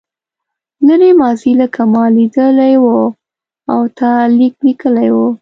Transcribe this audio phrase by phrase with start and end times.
[0.87, 3.03] لرې ماضي لکه ما لیدلې وه
[3.71, 5.17] او تا لیک لیکلی و.